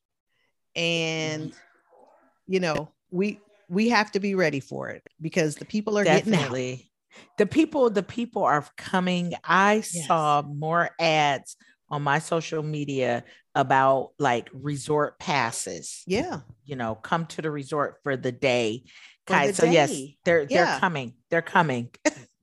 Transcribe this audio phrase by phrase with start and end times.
[0.76, 2.54] and mm-hmm.
[2.54, 6.34] you know we we have to be ready for it because the people are getting
[6.34, 6.38] out.
[6.40, 6.92] Definitely.
[7.38, 9.34] The people, the people are coming.
[9.44, 10.08] I Yes.
[10.08, 11.56] saw more ads
[11.90, 16.04] on my social media about like resort passes.
[16.08, 18.84] Yeah, you know, come to the resort for the day.
[19.28, 19.94] For Guys, the so yes,
[20.26, 20.66] they're Yeah.
[20.66, 21.14] they're coming.
[21.30, 21.90] They're coming.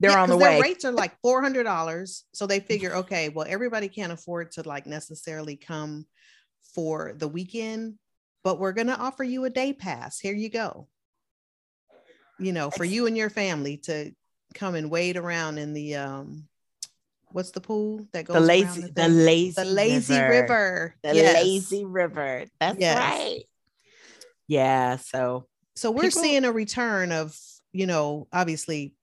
[0.00, 0.60] They're Yeah, on the their way.
[0.60, 4.62] rates are like four hundred dollars, so they figure, okay, well, everybody can't afford to
[4.62, 6.06] like necessarily come
[6.74, 7.98] for the weekend,
[8.44, 10.20] but we're gonna offer you a day pass.
[10.20, 10.86] Here you go.
[12.38, 14.12] You know, for you and your family to
[14.54, 16.44] come and wade around in the um,
[17.32, 19.16] what's the pool that goes the lazy, the, thing?
[19.24, 21.34] lazy, the lazy river, the Yes.
[21.34, 22.44] lazy river.
[22.60, 22.96] That's Yes.
[22.96, 23.42] right.
[24.46, 24.96] Yeah.
[24.96, 27.36] So So we're People- seeing a return of,
[27.72, 28.94] you know, obviously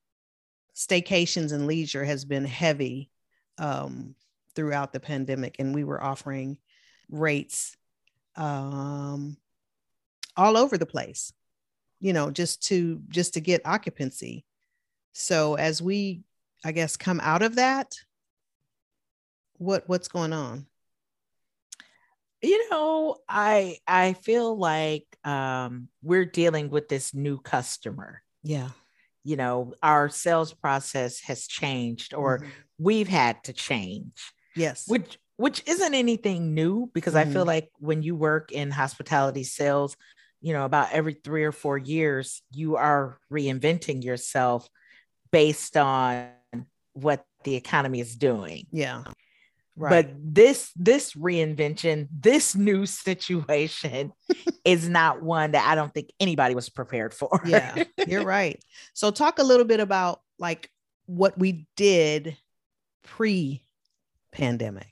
[0.76, 3.10] staycations and leisure has been heavy
[3.58, 4.16] um,
[4.56, 6.58] throughout the pandemic, and we were offering
[7.10, 7.76] rates
[8.36, 9.38] um,
[10.36, 11.32] all over the place,
[12.00, 14.46] you know, just to just to get occupancy.
[15.14, 16.24] So as we,
[16.64, 17.96] I guess, come out of that,
[19.58, 20.68] what what's going on?
[22.46, 28.22] you know, I I feel like um, we're dealing with this new customer.
[28.44, 28.70] Yeah.
[29.26, 32.50] You know, our sales process has changed, or Mhm.
[32.80, 34.32] we've had to change.
[34.56, 34.88] yes.
[34.88, 37.48] which which isn't anything new because I feel Mhm.
[37.48, 39.98] like when you work in hospitality sales,
[40.40, 44.70] you know, about every three or four years, you are reinventing yourself
[45.32, 46.32] based on
[46.94, 48.66] what the economy is doing.
[48.72, 49.04] yeah.
[49.78, 50.08] Right.
[50.08, 54.14] But this this reinvention, this new situation
[54.66, 57.42] is not one that I don't think anybody was prepared for.
[57.46, 58.64] yeah you're right
[58.94, 60.70] so talk a little bit about like
[61.08, 62.38] what we did
[63.04, 64.92] pre-pandemic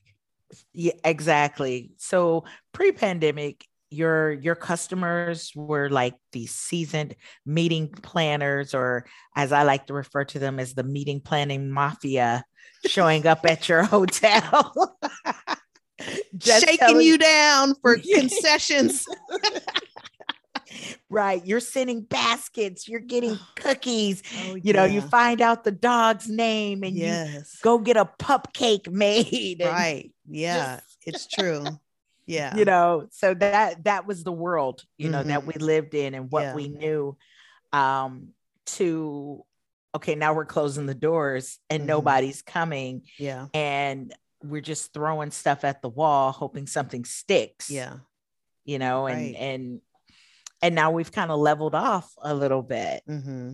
[0.74, 1.92] Yeah, exactly.
[1.98, 7.16] So pre-pandemic, your your customers were like the seasoned
[7.46, 9.06] meeting planners, or
[9.36, 12.44] as I like to refer to them as the meeting planning mafia,
[12.86, 14.98] showing up at your hotel.
[16.38, 19.06] Just shaking telling- you down for concessions
[21.10, 21.46] right.
[21.46, 24.24] You're sending baskets, you're getting cookies.
[24.48, 28.06] oh, You know, you find out the dog's name and you yes go get a
[28.06, 29.62] pup cake made.
[29.64, 31.64] right yeah it's true
[32.26, 35.48] yeah you know so that that was the world you know that Mhm.
[35.48, 36.56] we lived in and what Yeah.
[36.56, 37.18] we knew
[37.72, 38.30] um
[38.66, 39.44] to
[39.96, 41.88] okay now we're closing the doors and Mhm.
[41.88, 47.98] nobody's coming yeah and we're just throwing stuff at the wall hoping something sticks yeah
[48.66, 49.36] you know and Right.
[49.36, 49.82] and
[50.62, 53.54] and now we've kind of leveled off a little bit hmm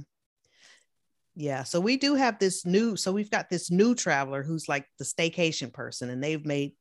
[1.36, 1.64] Yeah.
[1.64, 5.06] So we do have this new, so we've got this new traveler who's like the
[5.06, 6.74] staycation person, and they've made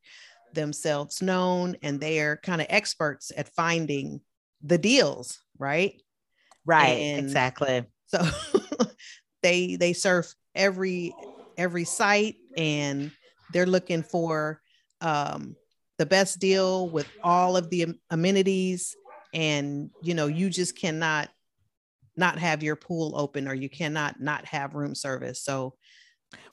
[0.52, 4.20] themselves known and they are kind of experts at finding
[4.62, 6.00] the deals, right?
[6.64, 7.84] right And- exactly.
[8.06, 8.22] So
[9.42, 11.14] they they surf every
[11.56, 13.10] every site and
[13.50, 14.60] they're looking for
[15.00, 15.56] um
[15.98, 18.96] the best deal with all of the amenities
[19.32, 21.28] and you know you just cannot
[22.16, 25.42] not have your pool open or you cannot not have room service.
[25.42, 25.74] So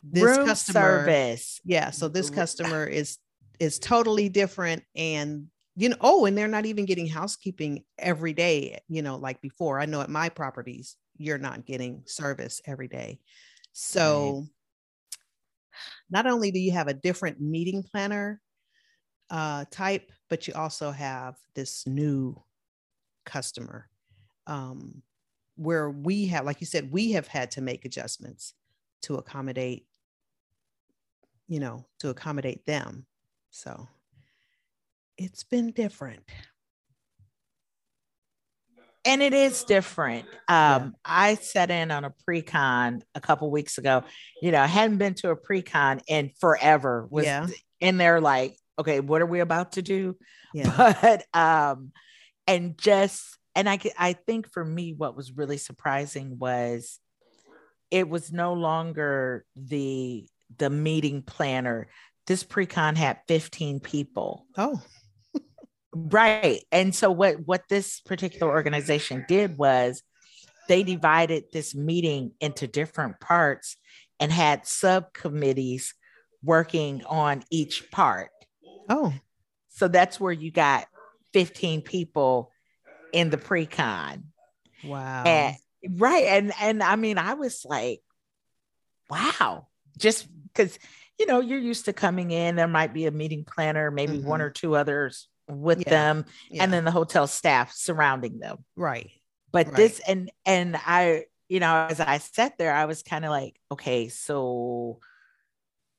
[0.04, 1.62] this room customer service.
[1.64, 3.18] Yeah so this customer is
[3.60, 8.80] is totally different and you know oh and they're not even getting housekeeping every day
[8.88, 9.80] you know like before.
[9.80, 13.20] I know at my properties you're not getting service every day.
[13.72, 14.50] So right.
[16.10, 18.42] not only do you have a different meeting planner
[19.30, 22.42] uh, type but you also have this new
[23.26, 23.90] customer
[24.48, 25.02] um,
[25.56, 28.54] where we have like you said we have had to make adjustments
[29.02, 29.88] to accommodate
[31.48, 33.06] you know to accommodate them
[33.56, 33.88] so
[35.18, 36.24] it's been different.
[39.06, 40.26] And it is different.
[40.50, 40.96] Um.
[41.06, 44.04] I sat in on a pre-con a couple weeks ago.
[44.42, 47.08] You know, I hadn't been to a pre-con in forever.
[47.10, 47.48] Was yeah.
[47.80, 50.18] in there like, okay, what are we about to do?
[50.54, 50.94] Yeah.
[51.02, 51.92] But um,
[52.48, 57.00] and just and I I think for me, what was really surprising was
[57.90, 60.28] it was no longer the
[60.58, 61.88] the meeting planner.
[62.28, 64.46] This pre-con had 15 people.
[64.58, 64.82] Oh.
[65.94, 66.62] Right.
[66.74, 70.04] And so what what this particular organization did was
[70.68, 73.78] they divided this meeting into different parts
[74.20, 75.94] and had subcommittees
[76.44, 78.32] working on each part.
[78.90, 79.14] Oh.
[79.70, 80.86] So that's where you got
[81.34, 82.52] 15 people
[83.14, 84.26] in the pre-con.
[84.84, 85.24] Wow.
[85.24, 85.56] And,
[85.98, 86.26] right.
[86.26, 88.02] And and I mean, I was like,
[89.10, 89.68] wow,
[89.98, 90.78] just because
[91.20, 94.28] you know you're used to coming in, there might be a meeting planner, maybe mm-hmm.
[94.28, 95.90] one or two others with yeah.
[95.90, 96.64] them yeah.
[96.64, 99.12] and then the hotel staff surrounding them right
[99.52, 99.76] but right.
[99.76, 103.56] this and and i you know as i sat there i was kind of like
[103.72, 105.00] okay so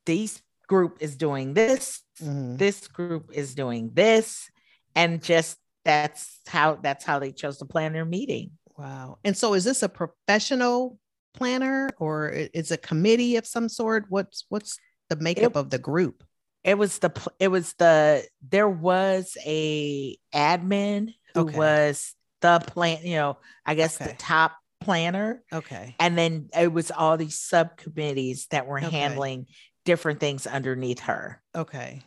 [0.04, 2.56] this group is doing this mm-hmm.
[2.56, 4.50] this group is doing this
[4.94, 9.54] and just that's how that's how they chose to plan their meeting wow and so
[9.54, 10.98] is this a professional
[11.34, 14.78] planner or is a committee of some sort what's what's
[15.08, 16.24] the makeup it, of the group.
[16.64, 21.56] It was the it was the there was a admin who okay.
[21.56, 24.10] was the plan you know i guess okay.
[24.10, 25.42] the top planner.
[25.52, 25.94] Okay.
[25.98, 28.88] And then it was all these subcommittees that were okay.
[28.88, 29.46] handling
[29.84, 31.42] different things underneath her.
[31.54, 32.02] Okay.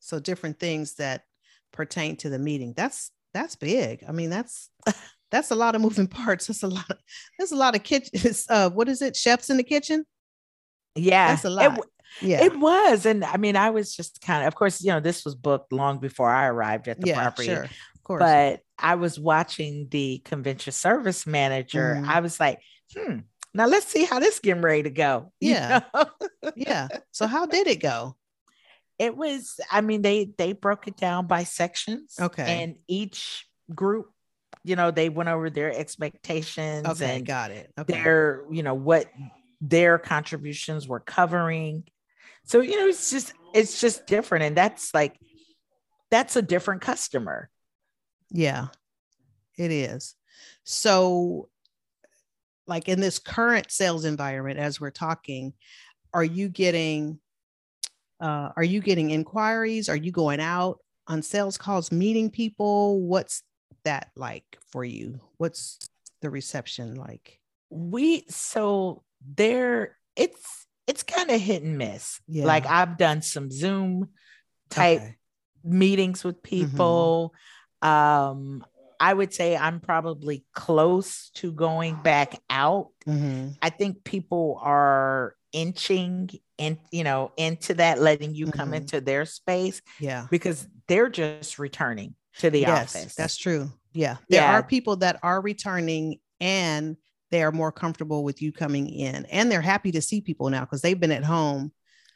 [0.00, 1.22] So different things that
[1.72, 2.74] pertain to the meeting.
[2.76, 4.04] That's that's big.
[4.08, 4.70] I mean that's
[5.30, 6.46] that's a lot of moving parts.
[6.46, 6.98] That's a lot of,
[7.38, 9.16] there's a lot of kitchens uh what is it?
[9.16, 10.04] Chefs in the kitchen?
[10.94, 11.28] Yeah.
[11.28, 11.78] That's a lot.
[11.78, 11.84] it,
[12.20, 12.44] yeah.
[12.44, 13.06] It was.
[13.06, 15.72] And I mean, I was just kind of, of course, you know, this was booked
[15.72, 17.48] long before I arrived at the yeah, property.
[17.48, 17.64] Sure.
[17.64, 18.20] Of course.
[18.20, 21.98] But I was watching the convention service manager.
[22.00, 22.08] Mm.
[22.08, 22.60] I was like,
[22.94, 23.18] hmm,
[23.54, 25.32] now let's see how this getting ready to go.
[25.40, 25.80] Yeah.
[26.56, 26.88] yeah.
[27.12, 28.16] So how did it go?
[28.98, 32.16] It was, I mean, they they broke it down by sections.
[32.20, 32.62] Okay.
[32.62, 34.10] And each group
[34.64, 37.92] you know they went over their expectations okay and got it okay.
[37.92, 39.06] their you know what
[39.60, 41.84] their contributions were covering
[42.48, 44.44] so, you know, it's just, it's just different.
[44.46, 45.20] And that's like,
[46.10, 47.50] that's a different customer.
[48.30, 48.68] Yeah,
[49.58, 50.14] it is.
[50.64, 51.50] So,
[52.66, 55.52] like in this current sales environment, as we're talking,
[56.14, 57.18] are you getting,
[58.18, 59.90] uh, are you getting inquiries?
[59.90, 63.02] Are you going out on sales calls, meeting people?
[63.02, 63.42] What's
[63.84, 65.20] that like for you?
[65.36, 65.78] What's
[66.22, 67.40] the reception like?
[67.68, 69.02] We, so
[69.34, 72.18] there, it's, it's kind of hit and miss.
[72.26, 72.46] Yeah.
[72.46, 74.08] Like I've done some Zoom
[74.70, 75.16] type okay.
[75.62, 76.66] meetings with mm-hmm.
[76.70, 77.34] people.
[77.84, 77.88] Mm-hmm.
[77.88, 78.64] Um,
[78.98, 82.88] I would say I'm probably close to going back out.
[83.06, 83.50] Mm-hmm.
[83.62, 88.58] I think people are inching in, you know, into that, letting you mm-hmm.
[88.58, 89.82] come into their space.
[90.00, 90.26] Yeah.
[90.30, 93.14] Because they're just returning to the yes, office.
[93.14, 93.70] That's true.
[93.92, 94.16] Yeah.
[94.30, 94.58] There yeah.
[94.58, 96.96] are people that are returning and
[97.30, 100.60] they are more comfortable with you coming in and they're happy to see people now
[100.60, 101.72] because they've been at home um,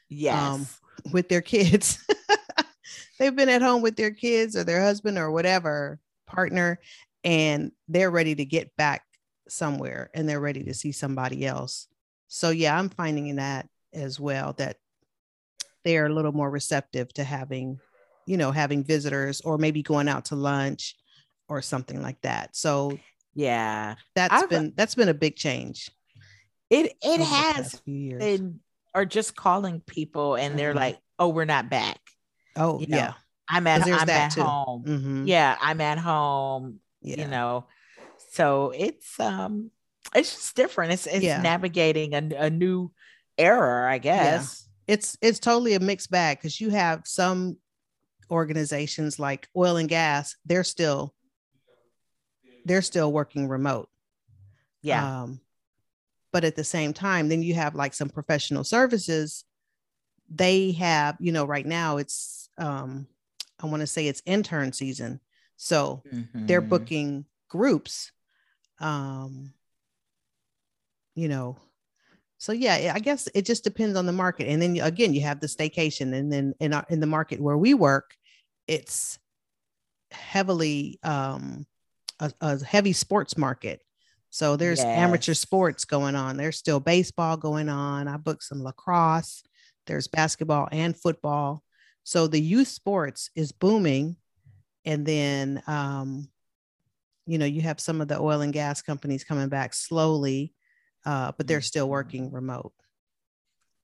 [0.09, 0.43] yes.
[0.43, 0.67] um,
[1.13, 2.05] with their kids.
[3.19, 6.81] They've been at home with their kids or their husband or whatever partner
[7.23, 9.05] and they're ready to get back
[9.49, 11.87] somewhere and they're ready to see somebody else.
[12.27, 14.79] So yeah i'm finding that as well that
[15.85, 17.79] they're a little more receptive to having
[18.27, 20.97] you know having visitors or maybe going out to lunch
[21.49, 22.57] or something like that.
[22.57, 22.99] So
[23.35, 23.95] yeah.
[24.15, 25.91] That's I've, been that's been a big change.
[26.71, 28.61] It it has been
[28.95, 30.79] or just calling people and they're mm-hmm.
[30.79, 32.01] like, "Oh, we're not back."
[32.57, 33.13] Oh, you know, yeah.
[33.49, 34.43] I'm at I'm at too.
[34.43, 34.85] home.
[34.85, 35.27] Mm-hmm.
[35.27, 36.81] Yeah, I'm at home.
[37.03, 37.23] Yeah.
[37.23, 37.67] You know.
[38.31, 39.71] So it's um
[40.15, 40.93] it's just different.
[40.93, 41.41] It's it's yeah.
[41.41, 42.91] navigating a, a new
[43.39, 44.67] era, I guess.
[44.87, 44.95] Yeah.
[44.95, 47.57] It's it's totally a mixed bag because you have some
[48.31, 51.15] organizations like oil and gas, they're still
[52.65, 53.89] they're still working remote.
[54.83, 55.23] Yeah.
[55.23, 55.41] Um,
[56.33, 59.45] but at the same time, then you have like some professional services.
[60.31, 63.07] They have, you know, right now it's um,
[63.61, 65.21] I want to say it's intern season.
[65.57, 66.47] So mm-hmm.
[66.47, 68.11] they're booking groups.
[68.81, 69.53] Um,
[71.15, 71.59] you know,
[72.39, 74.49] so yeah, I guess it just depends on the market.
[74.49, 77.57] And then again, you have the staycation, and then in our, in the market where
[77.57, 78.17] we work,
[78.67, 79.19] it's
[80.11, 81.67] heavily um,
[82.21, 83.81] a, a heavy sports market.
[84.31, 84.87] So there's yes.
[84.87, 86.39] amateur sports going on.
[86.39, 88.09] There's still baseball going on.
[88.09, 89.43] I booked some lacrosse.
[89.87, 91.63] There's basketball and football.
[92.05, 94.17] So the youth sports is booming.
[94.85, 96.29] And then, um,
[97.27, 100.55] you know, you have some of the oil and gas companies coming back slowly,
[101.05, 101.93] uh, but they're still mm-hmm.
[101.93, 102.73] working remote.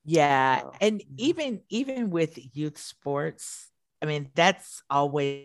[0.05, 0.63] Yeah.
[0.81, 3.69] And even, even with youth sports,
[4.01, 5.45] I mean, that's always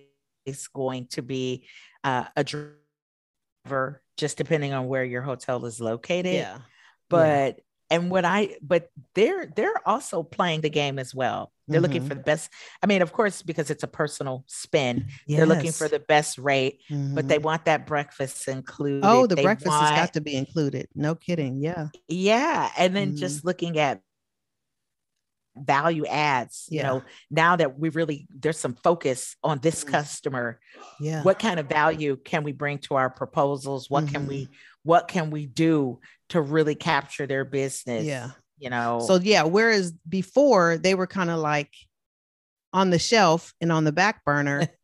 [0.74, 1.68] going to be
[2.03, 6.33] uh, a driver just depending on where your hotel is located.
[6.33, 6.57] Yeah.
[7.10, 7.98] But yeah.
[7.98, 11.51] and what I but they're they're also playing the game as well.
[11.67, 11.93] They're mm-hmm.
[11.93, 12.51] looking for the best.
[12.81, 15.38] I mean, of course, because it's a personal spin, yes.
[15.38, 17.15] they're looking for the best rate, mm-hmm.
[17.15, 17.45] but they mm-hmm.
[17.45, 19.05] want that breakfast included.
[19.05, 20.89] Oh, the they breakfast want, has got to be included.
[20.93, 21.62] No kidding.
[21.63, 21.88] Yeah.
[22.10, 22.69] Yeah.
[22.77, 23.17] And then mm-hmm.
[23.17, 24.01] just looking at
[25.55, 26.77] value adds yeah.
[26.77, 29.89] you know now that we really there's some focus on this mm.
[29.91, 30.60] customer
[31.00, 34.13] yeah what kind of value can we bring to our proposals what mm-hmm.
[34.13, 34.53] can we mm-hmm.
[34.83, 39.91] what can we do to really capture their business yeah you know so yeah whereas
[40.07, 41.72] before they were kind of like
[42.72, 44.67] on the shelf and on the back burner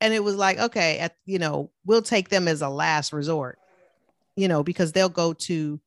[0.00, 3.58] and it was like okay at you know we'll take them as a last resort
[4.36, 5.80] you know because they'll go to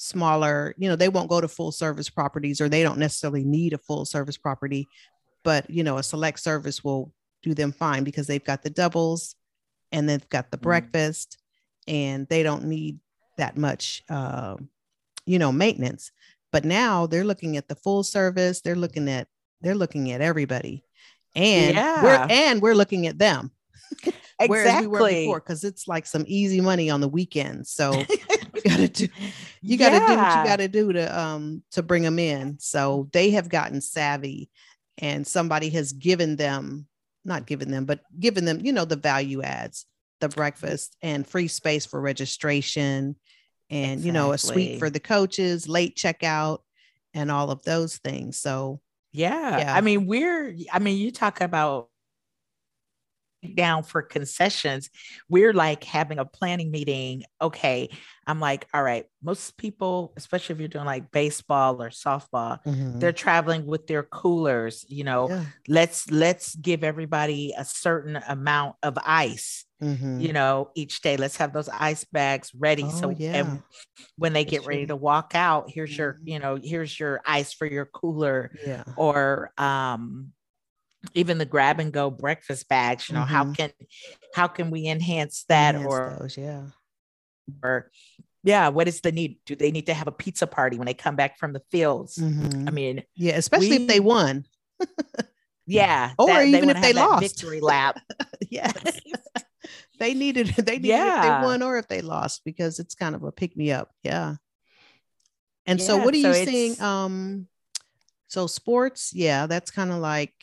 [0.00, 3.74] smaller, you know, they won't go to full service properties or they don't necessarily need
[3.74, 4.88] a full service property,
[5.44, 9.34] but you know, a select service will do them fine because they've got the doubles
[9.92, 11.38] and they've got the mm breakfast
[11.88, 12.98] and they don't need
[13.38, 14.54] that much uh,
[15.24, 16.12] you know maintenance
[16.52, 19.26] but now they're looking at the full service they're looking at
[19.62, 20.84] they're looking at everybody
[21.34, 22.02] and yeah.
[22.02, 23.50] we're and we're looking at them
[24.38, 24.48] exactly.
[24.86, 24.86] whereas
[25.26, 28.04] we because it's like some easy money on the weekends so
[28.64, 29.08] you gotta do
[29.62, 30.06] you gotta yeah.
[30.06, 33.80] do what you gotta do to um to bring them in so they have gotten
[33.80, 34.50] savvy
[34.98, 36.86] and somebody has given them
[37.24, 39.86] not given them but given them you know the value adds
[40.20, 43.16] the breakfast and free space for registration
[43.70, 44.06] and exactly.
[44.06, 46.58] you know a suite for the coaches late checkout
[47.14, 48.80] and all of those things so
[49.12, 49.58] yeah.
[49.58, 49.74] yeah.
[49.74, 51.89] I mean, we're, I mean, you talk about
[53.54, 54.90] down for concessions,
[55.28, 57.24] we're like having a planning meeting.
[57.40, 57.88] Okay.
[58.26, 62.98] I'm like, all right, most people, especially if you're doing like baseball or softball, mm-hmm.
[62.98, 65.44] they're traveling with their coolers, you know, yeah.
[65.66, 69.64] let's let's give everybody a certain amount of ice.
[69.82, 70.20] Mm-hmm.
[70.20, 72.84] You know, each day, let's have those ice bags ready.
[72.84, 73.36] Oh, so, yeah.
[73.36, 73.62] and
[74.16, 76.00] when they get ready to walk out, here's mm-hmm.
[76.00, 78.52] your, you know, here's your ice for your cooler.
[78.64, 78.84] Yeah.
[78.96, 80.32] Or, um,
[81.14, 83.34] even the grab and go breakfast bags you know mm-hmm.
[83.34, 83.70] how can
[84.34, 86.62] how can we enhance that enhance or those, yeah.
[87.62, 87.90] or
[88.42, 89.38] yeah what is the need?
[89.46, 92.16] Do they need to have a pizza party when they come back from the fields?
[92.16, 92.68] Mm-hmm.
[92.68, 94.44] i mean yeah especially we, if they won.
[95.66, 97.22] Yeah or that, even if they lost.
[97.22, 98.00] victory lap.
[98.50, 98.74] Yes.
[100.00, 101.18] They needed they needed yeah.
[101.18, 103.90] if they won or if they lost because it's kind of a pick me up
[104.02, 104.36] yeah.
[105.66, 107.46] And yeah, so what are you seeing um
[108.26, 110.34] so sports yeah that's kind of like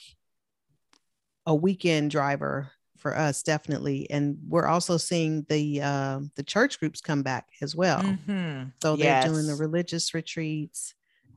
[1.48, 7.00] a weekend driver for us definitely and we're also seeing the uh, the church groups
[7.00, 8.64] come back as well mm-hmm.
[8.82, 9.26] so they're yes.
[9.26, 10.94] doing the religious retreats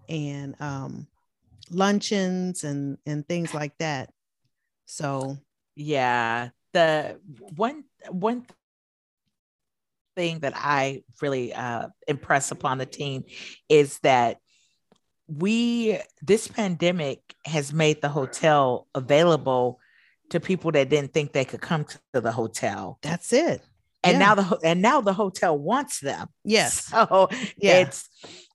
[0.09, 1.07] and um,
[1.71, 4.11] luncheons and and things like that
[4.87, 5.39] so
[5.77, 7.19] yeah the
[7.57, 8.45] one one
[10.17, 13.23] thing that i really uh, impress upon the team
[13.69, 14.39] is that
[15.29, 19.79] we this pandemic has made the hotel available
[20.31, 21.85] to people that didn't think they could come
[22.15, 22.99] to the hotel.
[23.03, 23.63] That's it.
[24.03, 24.19] And yeah.
[24.19, 26.29] now the and now the hotel wants them.
[26.45, 26.91] Yes.
[27.11, 27.81] So yeah.
[27.81, 28.09] it's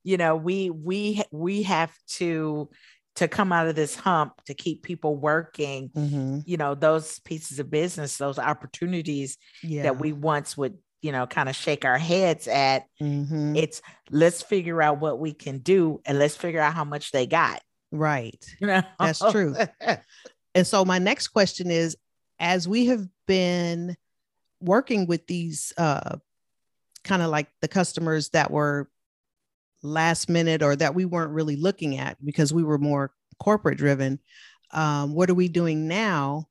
[0.04, 2.70] you know we we we have to
[3.16, 6.40] to come out of this hump to keep people working mm-hmm.
[6.46, 9.84] you know those pieces of business those opportunities yeah.
[9.84, 13.56] that we once would you know kind of shake our heads at mm-hmm.
[13.56, 17.26] it's let's figure out what we can do and let's figure out how much they
[17.26, 18.82] got right you know?
[19.00, 19.56] that's true
[20.56, 21.98] And so my next question is
[22.40, 23.96] as we have been
[24.62, 26.18] working with these uh,
[27.04, 28.90] kind of like the customers that were
[29.84, 34.20] last minute or that we weren't really looking at because we were more corporate driven,
[34.72, 36.48] um, what are we doing now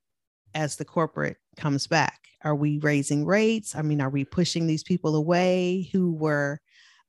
[0.54, 2.20] as the corporate comes back?
[2.42, 3.75] Are we raising rates?
[3.75, 6.61] I mean, are we pushing these people away who were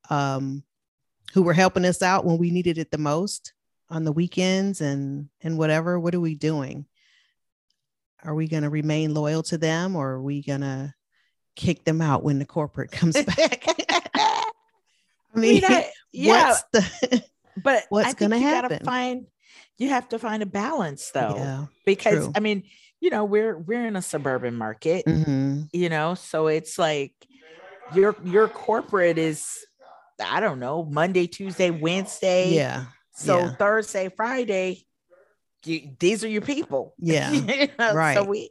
[0.09, 0.63] um,
[1.33, 3.53] who were helping us out when we needed it the most?
[3.89, 6.85] On the weekends and and whatever what are we doing?
[8.23, 10.93] Are we going to remain loyal to them or are we going to
[11.55, 13.65] kick them out when the corporate comes back?
[14.15, 14.51] I
[15.35, 16.47] mean I, yeah.
[16.49, 17.23] what's the
[17.63, 19.27] but what's going to happen gotta find
[19.77, 21.35] you have to find a balance though.
[21.35, 22.31] Yeah, because true.
[22.35, 22.63] i mean
[23.01, 25.63] you know we're we're in a suburban market mm-hmm.
[25.73, 27.13] you know so it's like
[27.93, 29.57] your your corporate is
[30.23, 32.85] i don't know monday tuesday wednesday yeah
[33.15, 33.50] so yeah.
[33.55, 34.86] thursday friday
[35.63, 37.93] you, these are your people yeah you know?
[37.93, 38.50] right so we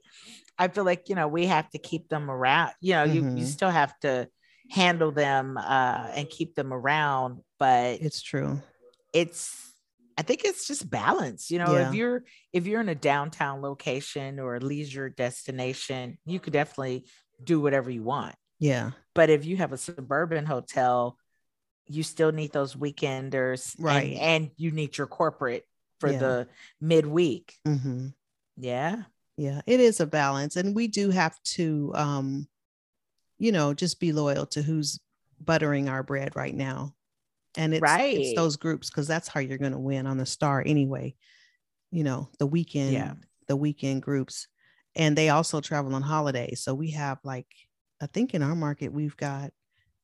[0.59, 3.14] i feel like you know we have to keep them around you know mm-hmm.
[3.14, 3.44] you, you mm-hmm.
[3.44, 4.28] still have to
[4.71, 8.61] handle them uh and keep them around but it's true
[9.12, 9.64] it's
[10.16, 11.50] I think it's just balance.
[11.50, 11.88] You know, yeah.
[11.88, 17.06] if you're if you're in a downtown location or a leisure destination, you could definitely
[17.42, 18.35] do whatever you want.
[18.61, 18.92] Yeah.
[19.14, 21.18] But if you have a suburban hotel,
[21.86, 24.12] you still need those weekenders, right?
[24.12, 25.66] And, and you need your corporate
[26.00, 26.18] for yeah.
[26.18, 26.48] the
[26.80, 27.54] midweek.
[27.66, 28.08] Mm-hmm.
[28.56, 29.02] Yeah.
[29.36, 32.46] Yeah, it is a balance, and we do have to, um,
[33.36, 35.00] you know, just be loyal to who's
[35.40, 36.94] buttering our bread right now
[37.56, 38.16] and it's, right.
[38.16, 41.14] it's those groups because that's how you're going to win on the star anyway
[41.90, 43.14] you know the weekend yeah.
[43.48, 44.48] the weekend groups
[44.96, 47.46] and they also travel on holidays so we have like
[48.00, 49.50] i think in our market we've got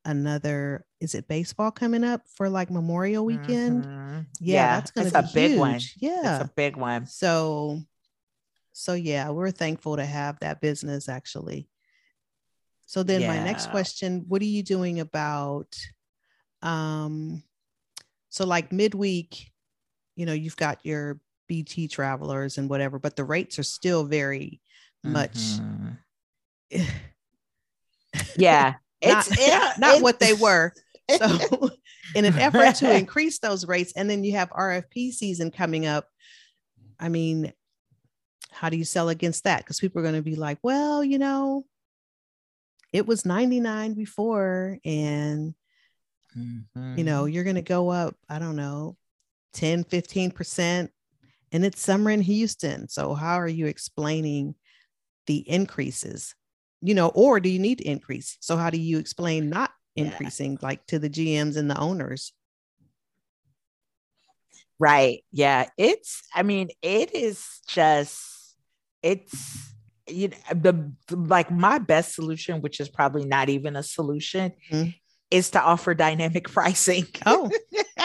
[0.04, 4.20] another is it baseball coming up for like memorial weekend mm-hmm.
[4.40, 5.58] yeah, yeah, that's gonna be a big huge.
[5.58, 7.78] one yeah it's a big one so
[8.72, 11.68] so yeah we're thankful to have that business actually
[12.86, 13.28] so then yeah.
[13.28, 15.76] my next question what are you doing about
[16.62, 17.42] um,
[18.28, 19.50] so like midweek,
[20.16, 24.60] you know, you've got your BT travelers and whatever, but the rates are still very
[25.02, 25.34] much.
[25.34, 26.82] Mm-hmm.
[28.36, 28.74] yeah.
[29.02, 30.72] Not, it's yeah, not it's, what they were.
[31.10, 31.70] So
[32.14, 36.06] in an effort to increase those rates, and then you have RFP season coming up.
[37.00, 37.52] I mean,
[38.52, 39.58] how do you sell against that?
[39.58, 41.64] Because people are going to be like, well, you know,
[42.92, 45.52] it was 99 before and
[46.36, 46.98] Mm-hmm.
[46.98, 48.96] You know, you're going to go up, I don't know,
[49.54, 50.88] 10, 15%.
[51.52, 52.88] And it's summer in Houston.
[52.88, 54.54] So, how are you explaining
[55.26, 56.34] the increases?
[56.82, 58.36] You know, or do you need to increase?
[58.40, 60.58] So, how do you explain not increasing, yeah.
[60.62, 62.32] like to the GMs and the owners?
[64.78, 65.22] Right.
[65.30, 65.66] Yeah.
[65.76, 68.56] It's, I mean, it is just,
[69.02, 69.72] it's,
[70.08, 74.90] you know, the like my best solution, which is probably not even a solution, mm-hmm
[75.30, 77.06] is to offer dynamic pricing.
[77.26, 77.50] Oh.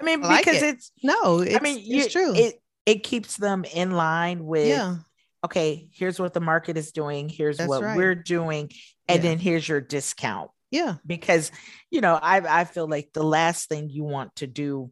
[0.00, 0.74] I mean, I because it.
[0.74, 2.34] it's no, it's, I mean, you, it's true.
[2.34, 4.96] It it keeps them in line with yeah.
[5.44, 7.96] Okay, here's what the market is doing, here's That's what right.
[7.96, 8.70] we're doing,
[9.08, 9.30] and yeah.
[9.30, 10.50] then here's your discount.
[10.70, 10.96] Yeah.
[11.06, 11.52] Because
[11.90, 14.90] you know, I I feel like the last thing you want to do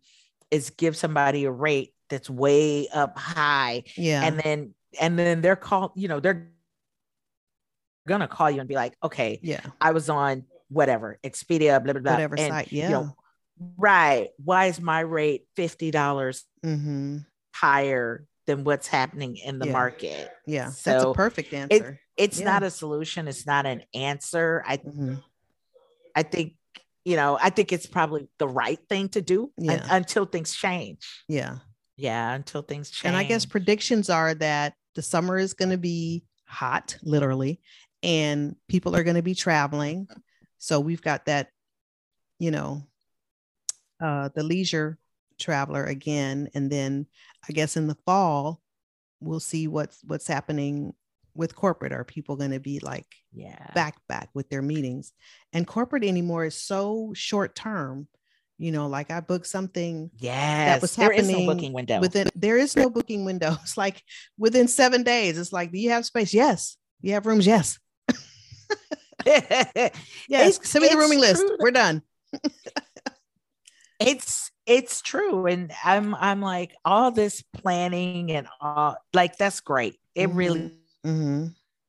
[0.51, 3.85] is give somebody a rate that's way up high.
[3.97, 4.23] Yeah.
[4.23, 6.53] And then and then they're called, you know, they're
[8.07, 12.03] gonna call you and be like, okay, yeah, I was on whatever Expedia, blah blah
[12.03, 13.17] blah, whatever and, site, yeah, you know,
[13.77, 14.29] right.
[14.45, 17.19] Why is my rate fifty dollars mm-hmm.
[17.55, 19.73] higher than what's happening in the yeah.
[19.73, 20.31] market?
[20.47, 22.01] Yeah, so that's a perfect answer.
[22.17, 22.47] It, it's yeah.
[22.47, 23.29] not a solution.
[23.29, 24.63] It's not an answer.
[24.67, 25.15] I, mm-hmm.
[26.15, 26.55] I think
[27.05, 29.73] you know, I think it's probably the right thing to do yeah.
[29.73, 31.25] un- until things change.
[31.29, 31.59] Yeah.
[31.97, 33.09] Yeah, until things change.
[33.09, 37.61] And I guess predictions are that the summer is going to be hot, literally,
[38.03, 40.09] and people are going to be traveling.
[40.59, 41.49] So we've got that,
[42.39, 42.83] you know,
[44.01, 44.99] uh, the leisure
[45.43, 47.07] traveler again, and then
[47.49, 48.61] I guess in the fall
[49.21, 50.95] we'll see what's what's happening
[51.35, 51.93] with corporate.
[51.93, 55.13] Are people going to be like yeah back back with their meetings?
[55.53, 58.09] And corporate anymore is so short term.
[58.59, 62.01] You know, like I booked something yes, that was happening there is no booking window.
[62.01, 63.57] Within there is no booking window.
[63.63, 64.03] It's like
[64.39, 65.37] within seven days.
[65.37, 66.33] It's like, do you have space?
[66.33, 66.77] Yes.
[67.01, 67.47] You have rooms?
[67.47, 67.81] Yes.
[69.27, 69.91] yes,
[70.29, 71.45] it's, send me the rooming list.
[71.59, 72.03] We're done.
[74.01, 79.99] it's it's true, and I'm I'm like all this planning and all like that's great.
[80.15, 80.39] It mm-hmm.
[80.39, 80.73] really
[81.05, 81.47] mm-hmm.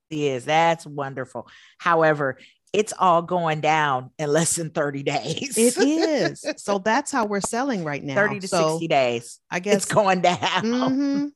[0.10, 0.46] is.
[0.46, 1.48] That's wonderful.
[1.78, 2.38] However,
[2.74, 5.58] it's all going down in less than 30 days.
[5.58, 6.44] it is.
[6.58, 8.16] So that's how we're selling right now.
[8.16, 9.40] 30 to so 60 days.
[9.52, 10.38] I guess it's going down.
[10.40, 11.28] Mm-hmm.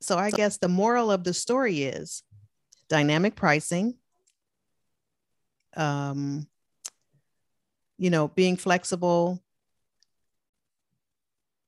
[0.00, 2.22] So I guess the moral of the story is
[2.88, 3.94] dynamic pricing,
[5.76, 6.46] um,
[7.98, 9.42] you know, being flexible,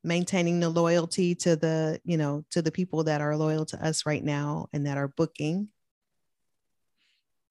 [0.05, 4.05] maintaining the loyalty to the, you know, to the people that are loyal to us
[4.07, 5.69] right now and that are booking.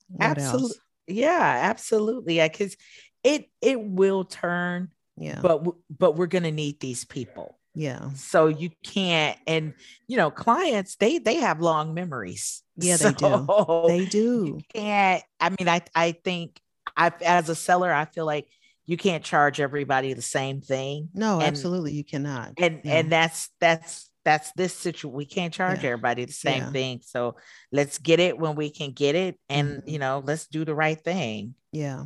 [0.08, 0.68] What absolutely.
[0.68, 0.80] Else?
[1.08, 2.36] Yeah, absolutely.
[2.38, 2.78] Yeah, because
[3.24, 5.39] it it will turn Yeah.
[5.42, 8.12] but but we're going to need these people yeah.
[8.16, 9.74] so you can't and
[10.08, 13.46] you know clients they they have long memories Yeah, they do.
[13.48, 14.60] So They do.
[14.74, 16.60] can't i mean i i think
[16.98, 18.48] i as a seller i feel like
[18.86, 21.93] you can't charge everybody the same thing No, and- absolutely.
[21.93, 22.54] You cannot.
[22.58, 22.96] and Yeah.
[22.96, 25.91] and that's that's that's this situation we can't charge Yeah.
[25.91, 26.72] everybody the same Yeah.
[26.72, 27.36] thing so
[27.74, 29.88] let's get it when we can get it and Mhm.
[29.91, 32.06] you know let's do the right thing Yeah.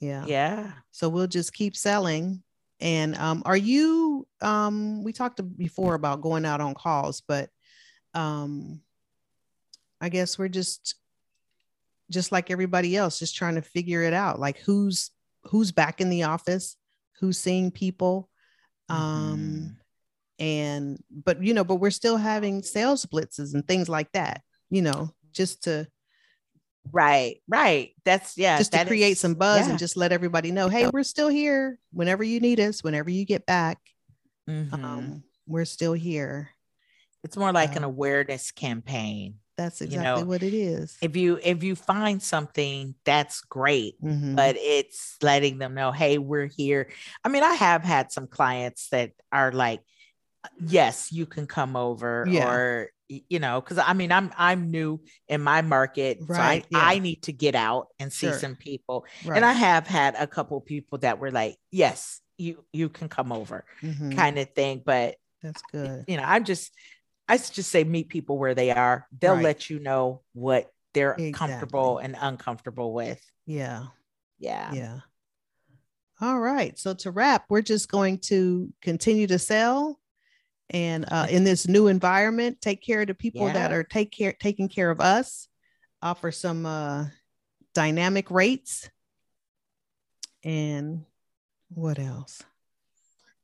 [0.00, 0.24] Yeah.
[0.26, 2.42] yeah So we'll just keep selling.
[2.80, 7.50] And um, are you um we talked before about going out on calls, but
[8.14, 8.80] um
[10.00, 10.94] I guess we're just
[12.10, 14.40] just like everybody else, just trying to figure it out.
[14.40, 15.10] Like who's
[15.44, 16.76] who's back in the office,
[17.20, 18.28] who's seeing people.
[18.88, 18.98] Um
[19.38, 19.76] Mhm.
[20.44, 24.82] and but you know, but we're still having sales blitzes and things like that, you
[24.82, 25.86] know, just to
[26.92, 29.70] right right that's yeah just to create is- some buzz yeah.
[29.70, 33.24] and just let everybody know, hey, we're still here whenever you need us, whenever you
[33.24, 33.78] get back.
[34.48, 34.72] Mhm.
[34.72, 36.50] Um, we're still here.
[37.22, 40.96] it's more like an uh, awareness campaign That's you exactly know, what it is.
[41.02, 44.34] if you if you find something that's great Mhm.
[44.36, 46.88] but it's letting them know hey we're here
[47.24, 49.80] i mean i have had some clients that are like
[50.58, 52.48] yes you can come over Yeah.
[52.48, 56.78] or you know because i mean i'm i'm new in my market Right, so yeah.
[56.86, 58.38] I, I need to get out and see Sure.
[58.38, 59.36] some people right.
[59.36, 63.32] and i have had a couple people that were like yes you you can come
[63.32, 64.16] over Mhm.
[64.16, 66.04] kind of thing but That's good.
[66.08, 66.72] you know i'm just
[67.30, 69.44] i just say meet people where they are they'll Right.
[69.44, 71.32] let you know what they're Exactly.
[71.32, 73.86] comfortable and uncomfortable with Yeah.
[74.38, 74.98] yeah Yeah.
[76.22, 76.78] All right.
[76.78, 79.98] So to wrap, we're just going to continue to sell
[80.68, 84.34] and uh, in this new environment, take care of the people that are take care
[84.38, 85.48] taking care of us,
[86.02, 87.06] offer some uh,
[87.74, 88.90] dynamic rates.
[90.44, 91.04] And
[91.70, 92.42] what else?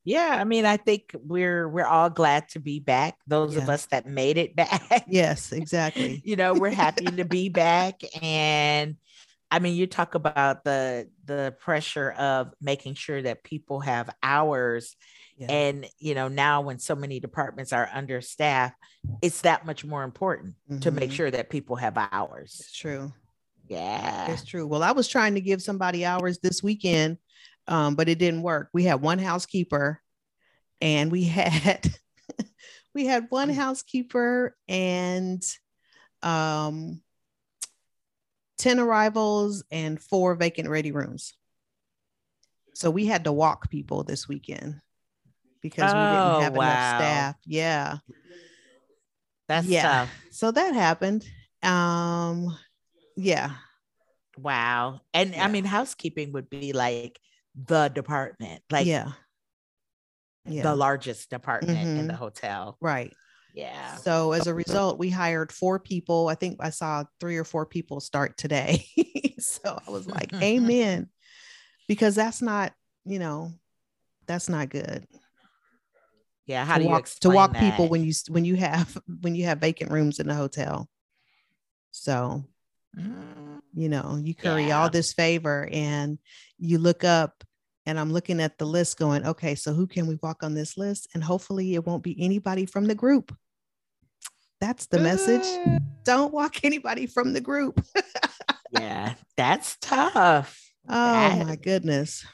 [0.07, 3.17] Yeah, I mean, I think we're we're all glad to be back.
[3.27, 5.05] Those of us that made it back.
[5.09, 6.23] Yes, exactly.
[6.25, 8.01] you know, we're happy to be back.
[8.23, 8.97] And
[9.51, 14.95] I mean, you talk about the the pressure of making sure that people have hours.
[15.37, 15.51] Yeah.
[15.51, 18.77] And you know, now when so many departments are understaffed,
[19.23, 21.15] it's that much more important to make Mhm.
[21.15, 22.57] sure that people have hours.
[22.61, 23.13] It's true.
[23.69, 24.31] Yeah.
[24.31, 24.69] It's true.
[24.69, 27.19] Well, I was trying to give somebody hours this weekend,
[27.69, 28.69] um, but it didn't work.
[28.73, 30.01] We had one housekeeper,
[30.81, 31.89] and we had
[32.95, 35.43] we had one housekeeper and
[36.23, 37.01] um,
[38.59, 41.35] ten arrivals and four vacant ready rooms.
[42.75, 44.81] So we had to walk people this weekend
[45.63, 46.63] because we didn't Oh, have wow.
[46.69, 47.37] enough staff.
[47.47, 47.97] Yeah.
[49.49, 49.83] That's Yeah.
[49.83, 50.11] tough.
[50.31, 51.25] So that happened.
[51.63, 52.57] Um,
[53.17, 53.53] yeah.
[54.37, 55.01] Wow.
[55.15, 55.45] And Yeah.
[55.45, 57.19] I mean, housekeeping would be like
[57.57, 59.13] the department, like yeah.
[60.45, 60.63] Yeah.
[60.63, 62.09] the largest department in Mhm.
[62.09, 62.77] the hotel.
[62.81, 63.13] right.
[63.53, 63.97] Yeah.
[63.97, 66.29] So as a result, we hired four people.
[66.29, 68.85] I think I saw three or four people start today.
[69.39, 71.09] so I was like, Amen.
[71.89, 72.75] Because that's not,
[73.07, 73.53] you know,
[74.27, 75.07] that's not good.
[76.45, 76.67] Yeah.
[76.67, 79.35] How to do you walk, to explain walk people when you when you have when
[79.35, 80.89] you have vacant rooms in the hotel.
[81.93, 82.45] So
[82.99, 84.81] Mm, you know, you curry Yeah.
[84.81, 86.19] all this favor and
[86.59, 87.45] you look up
[87.87, 90.77] and I'm looking at the list going, okay, so who can we walk on this
[90.77, 91.09] list?
[91.15, 93.35] And hopefully it won't be anybody from the group.
[94.61, 95.43] That's the message.
[95.67, 97.85] uh, Don't walk anybody from the group.
[98.73, 99.15] yeah.
[99.37, 100.61] That's tough.
[100.89, 102.25] Oh That- my goodness.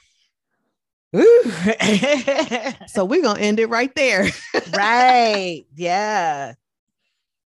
[2.86, 4.28] So we're going to end it right there.
[4.74, 5.64] right.
[5.74, 6.54] Yeah.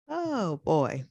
[0.10, 1.06] Oh boy.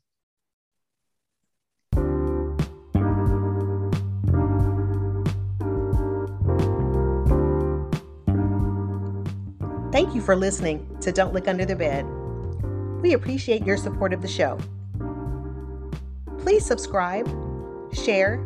[9.93, 12.07] Thank you for listening to Don't Look Under the Bed.
[13.03, 14.59] We appreciate your support of the show.
[16.39, 17.29] Please subscribe,
[17.93, 18.37] share,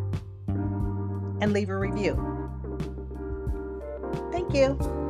[0.48, 2.16] and leave a review.
[4.32, 5.05] Thank you.